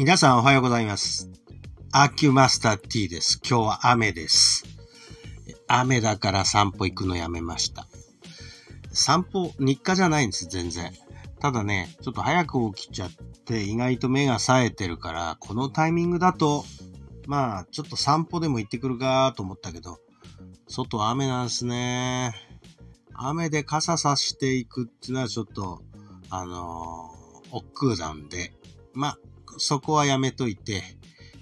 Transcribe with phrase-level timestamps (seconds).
[0.00, 1.28] 皆さんおはようございます。
[1.92, 3.38] アキュマスター T です。
[3.46, 4.64] 今日は雨です。
[5.68, 7.86] 雨だから散歩行くのやめました。
[8.90, 10.90] 散歩、日課じゃないんです、全然。
[11.38, 13.10] ただね、ちょっと早く起きちゃっ
[13.44, 16.64] て、意外と目が冴えてるから、このタイミングだと、
[17.26, 19.98] まあ、ちょっと散歩でも行ってくるかと思ったけど、
[20.66, 22.34] 外は雨なんですね。
[23.12, 25.82] 雨で傘さしていくっていうのはちょっと、
[26.30, 28.54] あのー、億劫なんで、
[28.94, 29.18] まあ、
[29.58, 30.82] そこはやめといて、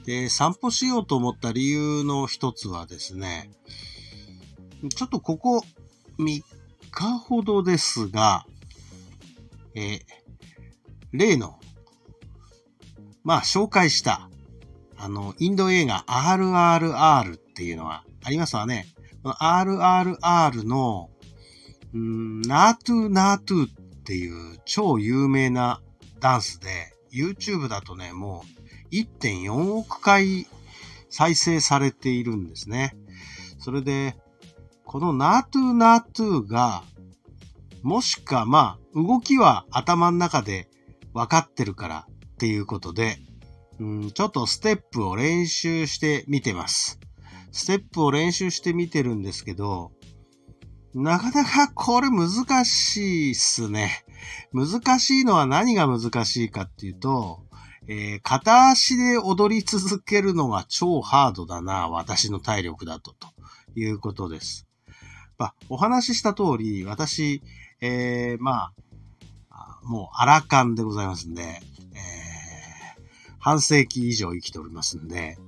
[0.05, 3.51] で、散歩しようと思った理由の一つはですね、
[4.95, 5.63] ちょっとここ
[6.19, 6.43] 3
[6.91, 8.47] 日ほどですが、
[9.75, 10.01] え
[11.13, 11.59] 例の、
[13.25, 14.29] まあ、紹介した、
[14.97, 18.87] あの、インド映画 RRR っていうのはありますわね。
[19.25, 21.11] RRR の、
[21.93, 23.71] うーんナートゥーナートゥーっ
[24.05, 25.81] ていう超有名な
[26.21, 28.45] ダンスで、YouTube だとね、も
[28.91, 30.47] う1.4億回
[31.11, 32.97] 再生されているんですね。
[33.59, 34.17] それで、
[34.85, 36.83] このナートゥナートゥが、
[37.83, 40.69] もしか、まあ、動きは頭の中で
[41.13, 43.19] 分かってるからっていうことで、
[43.81, 46.99] うん、ちょっとステップを練習してみてます。
[47.53, 49.93] ステップを練習してみてるんですけど、
[50.99, 54.05] なかなかこれ難しいっすね。
[54.53, 57.41] 難しいのは何が難しいかっていうと、
[57.87, 63.29] えー片足で踊り続けるのが超ハードだな、私の体力だと、と
[63.77, 64.67] いうことです。
[65.39, 67.43] まあ、お話しした通り、私、
[67.81, 68.73] えーま
[69.51, 71.59] あ、もうアラカンでございますんで、えー
[73.39, 75.39] 半世紀以上生きておりますんで、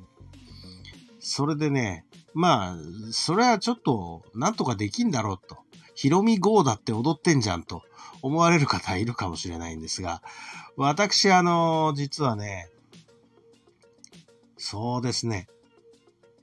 [1.19, 2.77] それでね、まあ、
[3.13, 5.59] それはちょっと、なんとかできんだろうと。
[5.95, 7.83] ヒロミゴーだって踊ってんじゃんと
[8.23, 10.23] 思われる方いるかもしれないんですが、
[10.77, 12.71] 私、あの、実はね、
[14.57, 15.49] そうですね、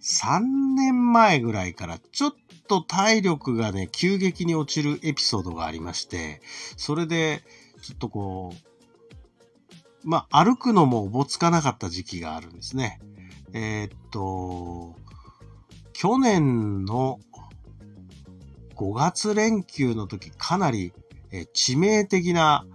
[0.02, 0.40] 3
[0.76, 2.36] 年前ぐらいからちょっ
[2.68, 6.42] と体力がね、急激に落ちるエピソードがありまして、
[6.76, 7.44] それで、
[7.82, 13.00] ちょっとこう、まあ、歩くのもおぼつかなかった時期があるんですね。
[13.54, 14.96] えーっと、
[16.00, 17.20] 去年の
[18.76, 20.94] 5月連休の時、かなり、
[21.32, 22.68] え致命的な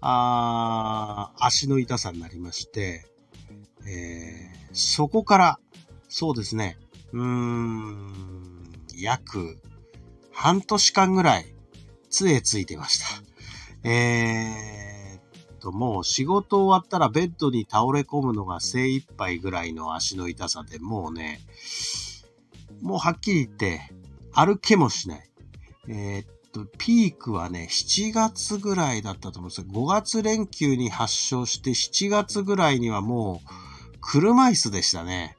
[0.00, 3.04] あ足の痛さになりまして、
[3.86, 5.58] えーそこから、
[6.08, 6.78] そうですね、
[7.12, 9.58] うーん、約
[10.32, 11.54] 半年間ぐらい
[12.08, 13.88] 杖ついてました。
[13.90, 21.40] えーっと、もう仕事終わったらベッドに倒れ込むのが精一杯ぐらいの足の痛さでもうね、
[22.80, 23.80] もうはっきり言って
[24.32, 25.30] 歩けもしない。
[25.88, 29.66] えーっと、ピークはね、7月ぐらいだったと思うんですよ。
[29.68, 33.48] 5月連休に発症して7月ぐらいにはもう
[34.00, 35.36] 車椅子でしたね。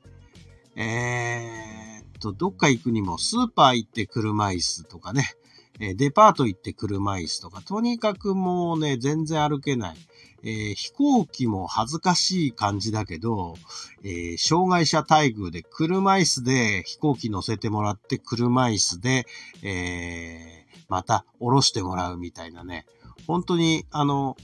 [0.75, 5.35] えーっと、どっか行くにもスーパー行って車椅子とかね、
[5.83, 9.97] えデパート行って車椅子とか、とにかくもうね、全然歩けない。
[10.43, 13.55] えー飛行機も恥ずかしい感じだけど、
[14.03, 19.25] えー障害者待遇で車椅子で飛行機乗せてもらって車椅子で、
[19.63, 22.85] えーまた降ろしてもらうみたいなね。
[23.25, 24.35] 本当に、あの、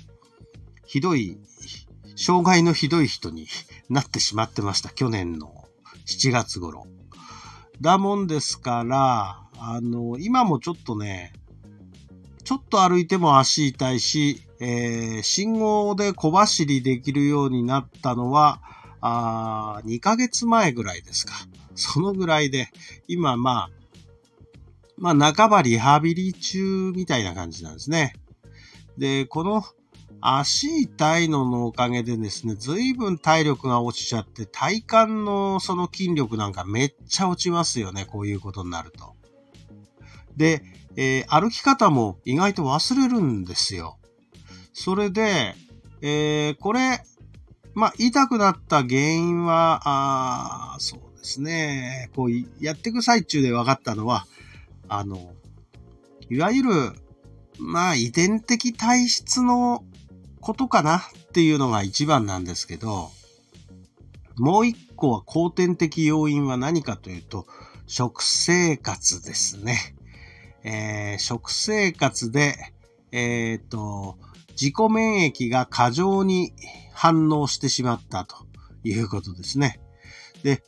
[0.85, 1.37] ひどい、
[2.15, 3.47] 障害のひどい人に
[3.89, 4.89] なってしまってました。
[4.89, 5.65] 去年の
[6.07, 6.87] 7月頃。
[7.81, 11.33] だもんですから、あの、今もちょっとね、
[12.43, 18.61] ちょっと歩いても足痛いし、えー信号で小走りできるようになったのは、
[19.01, 21.33] あ2ヶ月前ぐらいですか。
[21.75, 22.69] そのぐらいで、
[23.07, 23.69] 今まあ、
[24.97, 28.13] まあ半ばリハビリ中みたいな感じなんですね。
[28.97, 29.63] で、この
[30.21, 34.85] 足痛いののおかげでですね、随分体力が落ちちゃって、体幹
[35.25, 39.16] のその筋力なんかめっちゃ落ちますよね、こういうことになると。
[40.37, 40.63] で、
[40.95, 43.97] えー歩き方も意外と忘れるんですよ。
[44.73, 45.55] それで、
[46.01, 47.03] えーこれ、
[47.73, 52.29] まあ、痛くなった原因は、あーそうですね、こう、
[52.63, 54.25] やっていく最中で分かったのは、
[54.87, 55.33] あの、
[56.29, 56.71] いわゆる、
[57.59, 59.83] まあ、遺伝的体質の
[60.41, 61.01] ことかなっ
[61.33, 63.11] ていうのが一番なんですけど、
[64.37, 67.45] もう一個は後天的要因は何かというと、
[67.85, 69.96] 食生活ですね。
[70.63, 72.55] えー食生活で、
[73.11, 74.17] えっ、と、
[74.51, 76.53] 自己免疫が過剰に
[76.93, 78.35] 反応してしまったと
[78.83, 79.79] いうことですね。
[80.43, 80.63] で、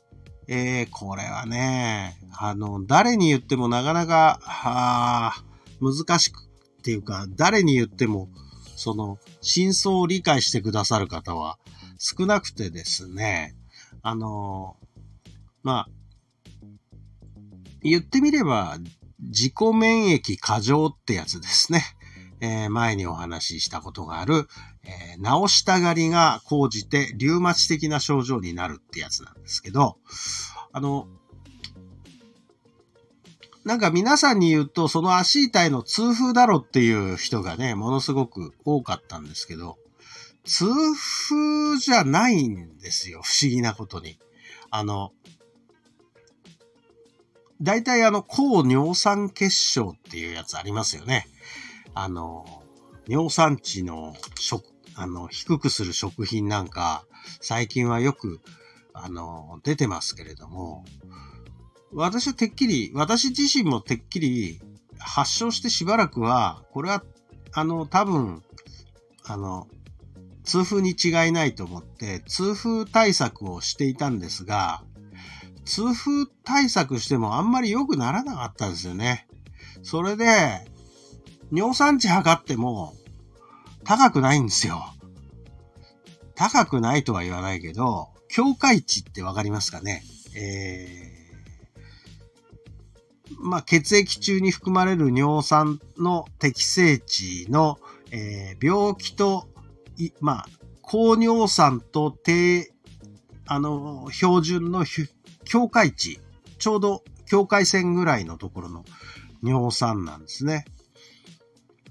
[0.47, 5.43] えーこれはね、あの、誰に言ってもなかなか、あ
[5.81, 8.29] 難しくっていうか、誰に言っても、
[8.75, 11.57] その、真相を理解してくださる方は
[11.97, 13.55] 少なくてですね、
[14.01, 14.77] あの、
[15.63, 15.89] まあ、
[17.81, 18.77] 言ってみれば、
[19.21, 21.83] 自己免疫過剰ってやつですね。
[22.41, 24.47] えー、前にお話ししたことがある、
[24.85, 29.97] えー、治したがりが講じてリュウマチ的な症状になるってやつなんですけど、
[30.71, 31.07] あの、
[33.65, 39.77] なんか皆さんに言うと、その足痛いの痛風だろっていう人がね、ものすごく多かったんですけど、
[40.45, 44.17] 痛風じゃないんですよ、不思議なことに。
[44.71, 45.11] あの、
[47.61, 51.27] 大体あの、高尿酸血症っていうやつありますよね。
[51.93, 52.63] あの、
[53.07, 54.63] 尿酸値の食、
[54.95, 57.03] あの、低くする食品なんか、
[57.41, 58.39] 最近はよく、
[58.93, 60.85] あの、出てますけれども、
[61.91, 64.61] 私はてっきり、私自身もてっきり
[64.97, 67.03] 発症してしばらくは、これは、
[67.51, 68.43] あの、多分、
[69.25, 69.67] あの、
[70.43, 74.83] 痛風に違いないと思って、痛風対策をしていたんですが、
[75.65, 79.27] 痛風対策してもあんまり良くならなかったんですよね。
[79.83, 80.67] それで、
[81.51, 82.93] 尿酸値測っても
[83.83, 84.83] 高くないんですよ。
[86.35, 90.03] 高くないとは言わないけど、境界値ってわかりますかね？
[90.35, 91.19] えー
[93.41, 97.79] まあ、血液中に含まれる尿酸の適正値の、
[98.11, 99.47] えー、病気と、
[100.19, 100.47] まあ、
[100.81, 102.73] 高尿酸と低、
[103.45, 104.83] あの、標準の
[105.49, 106.19] 境界値、
[106.59, 108.85] ちょうど境界線ぐらいのところの
[109.43, 110.65] 尿酸なんですね。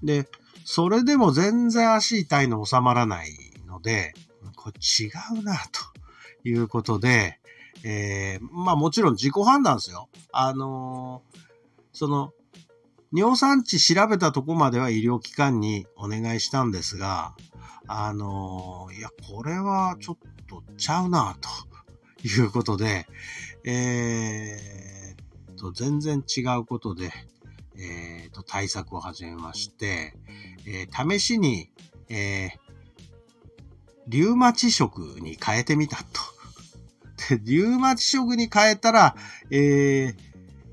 [0.02, 0.28] で、
[0.64, 3.30] それでも全然足痛いの収まらない
[3.66, 4.14] ので、
[4.54, 5.10] これ違
[5.40, 7.40] うな、ということで、
[7.84, 10.08] えー、まあもちろん自己判断ですよ。
[10.32, 11.38] あのー、
[11.92, 12.32] その、
[13.12, 17.34] 尿酸値調べたとこまでは医療機関にお願いしたんですが、
[17.88, 20.16] あのー、いや、これはちょっ
[20.46, 21.48] とちゃうな、と
[22.26, 23.06] いうことで、
[23.64, 27.10] えー、と、全然違うことで、
[27.76, 30.14] えー、と、対策を始めまして、
[30.66, 31.70] えー、試しに、
[32.08, 32.50] えー、
[34.08, 36.04] リュウマチ食に変えてみたと。
[37.36, 39.16] で、リュウマチ食に変えたら、
[39.50, 40.16] えー、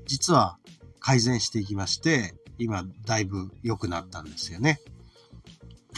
[0.06, 0.58] 実は
[1.00, 4.80] 改善していきまして、今、だいぶ良くなったんですよね。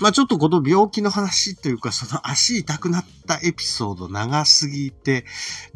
[0.01, 5.25] まあちょっとこの病気の話というか、その足痛くなったエピソード長すぎて、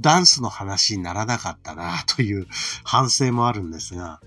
[0.00, 2.46] ダンスの話にならなかったなという
[2.84, 4.20] 反省もあるんですが、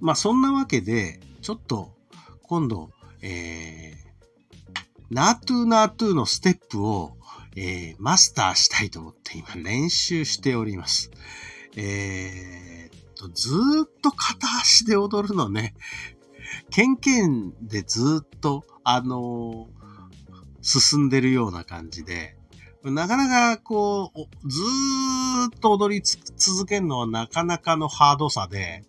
[0.00, 1.94] まあそんなわけで、ちょっと
[2.42, 2.90] 今度、
[3.22, 7.16] えー、ナートゥーナートゥーのステップを
[7.54, 11.10] えー、マスターしたいと思って今練習しております。
[11.76, 13.50] えー、と、ず
[13.84, 15.74] っと片足で踊るのね、
[16.70, 19.68] ケンケンでずっと、あの、
[20.60, 22.36] 進んでるような感じで、
[22.84, 28.84] なかなかこう、ずーっと踊り続けるのはなかなかのハードさで、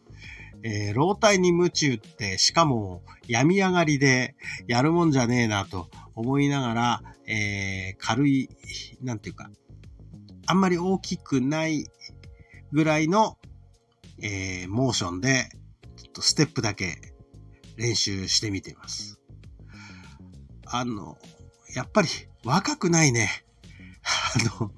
[0.64, 4.36] えー、老体に夢中って、しかも病み上がりで
[4.68, 8.50] やるもんじゃねえなと思いながら、えー、軽い、
[9.02, 9.50] なんていうか、
[10.46, 11.86] あんまり大きくない
[12.72, 13.38] ぐらいの、
[14.22, 15.50] えー、モーションで、
[15.98, 17.13] ちょっとステップだけ
[17.84, 19.20] 練習してみてます。
[20.66, 21.18] あの、
[21.76, 22.08] やっぱり
[22.46, 23.30] 若くないね。
[24.02, 24.72] あの、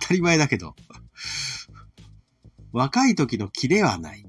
[0.00, 0.74] 当たり前だけど。
[2.72, 4.26] 若い時のキレはない。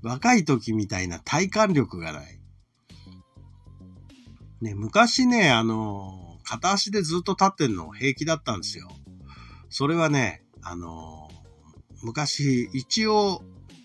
[0.00, 2.40] 若い時みたいな体幹力がない。
[4.60, 8.88] ね、昔ね、あの、片足でずっと立ってんの平気だったんですよ。
[9.70, 11.28] それはね、あの、
[12.02, 13.42] 昔、一応、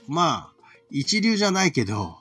[0.08, 0.54] まあ、
[0.92, 2.20] 一流じゃないけど、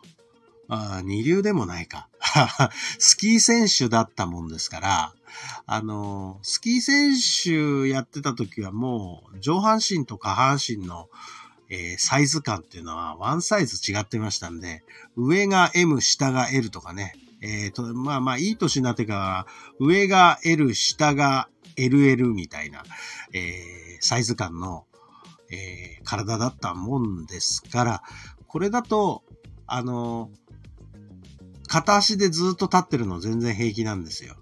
[0.68, 2.09] あ二流でもないか。
[2.99, 5.14] スキー選手だったもんですから、
[5.66, 11.09] あの、スキー選手やってた時はもう上半身と下半身の
[11.71, 14.85] えー、サイズ感っていうのはワンサイズ違ってましたんで、
[15.16, 19.47] 上が M、下が L とかね、えー、と、まあまあいい年になってから、
[19.78, 22.85] 上が L、下が LL みたいな、
[23.33, 24.87] えー、サイズ感の、
[25.50, 28.02] え、体だったもんですから、
[28.47, 29.23] これだと、
[29.66, 30.30] あの、
[31.68, 34.37] 片足でずっと立ってるの全然平気なんですよ。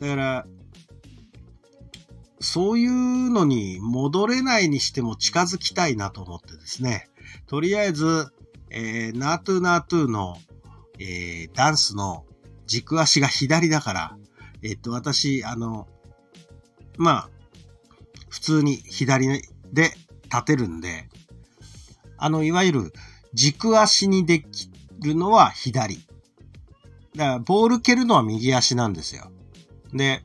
[0.00, 0.46] だから、
[2.40, 7.08] そういうのに戻れないにしても近づきたいなと思ってですね、
[7.46, 8.28] とりあえず、
[8.70, 10.36] えー、ナートゥーナートゥーの、
[10.98, 12.24] えー、ダンスの
[12.66, 14.16] 軸足が左だから、
[14.62, 15.86] えー、っと、私、あの、
[16.96, 17.30] まあ、
[18.28, 19.26] 普通に左
[19.72, 21.08] で立てるんで、
[22.18, 22.92] あの、いわゆる
[23.32, 24.70] 軸足にでき
[25.02, 26.04] るのは左。
[27.14, 29.30] だから、ボール蹴るのは右足なんですよ。
[29.92, 30.22] で、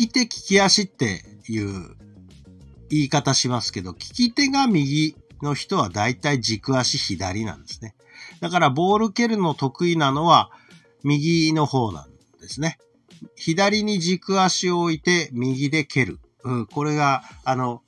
[0.00, 1.96] 利き手利き足っていう
[2.90, 7.94] 言い方しますけど、利き手が右の人はだいたい軸足左なんですね。
[8.40, 10.50] だからボール蹴るの得意なのは
[11.02, 12.78] 右の方なんですね。
[13.36, 16.20] 左に軸足を置いて右で蹴る。
[16.44, 17.82] うん、これが、あの、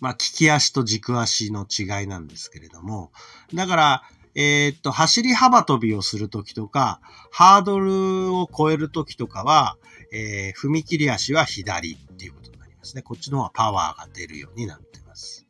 [0.00, 3.12] まあ、利き足と軸足の違いなんですけれども、
[3.52, 4.02] だから、
[4.34, 9.76] えー、っと、走り幅跳びをするときとか、ハードルを超えるときとかは、
[10.12, 13.02] えー、踏切足は左っていうことになりますね。
[13.02, 15.46] こっちの方がパワーが出るようになってます。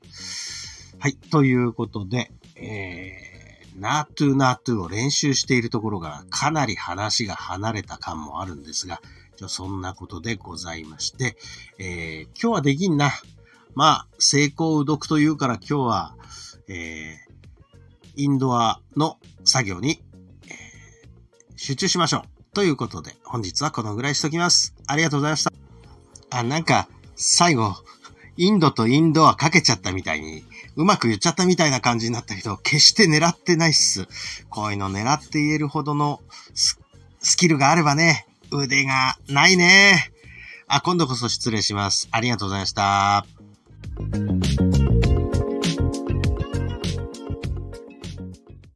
[0.99, 1.17] はい。
[1.17, 9.01] ということで、えー、ナートゥーナートゥーを練習しているところがかなり話が離れた感もあるんですが、
[9.49, 11.37] そんなことでございまして、
[11.79, 13.11] えー、今日はできんな。
[13.75, 16.17] まあ、晴耕雨読というから今日は、
[16.69, 17.30] えー、
[18.17, 20.03] インドアの作業に、
[21.57, 22.23] 集中しましょう。
[22.55, 24.75] ということで、本日はこのぐらいしときます。
[24.87, 25.53] ありがとうございました。
[26.31, 27.77] あ、なんか、最後、
[28.37, 30.45] インドとインドアかけちゃったみたいに、
[30.77, 34.09] うまく言っちゃったみたいな感じになったけど、決して狙ってないっす。
[34.49, 36.21] こういうの狙って言えるほどの
[36.55, 40.11] スキルがあればね、腕がないね。
[40.67, 42.09] あ、今度こそ失礼します。
[42.13, 43.27] ありがとうございました。